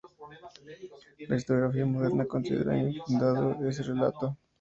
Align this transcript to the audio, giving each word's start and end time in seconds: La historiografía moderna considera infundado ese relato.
La 1.27 1.35
historiografía 1.35 1.85
moderna 1.85 2.25
considera 2.25 2.75
infundado 2.75 3.55
ese 3.69 3.83
relato. 3.83 4.35